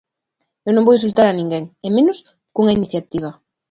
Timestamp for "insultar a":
0.97-1.37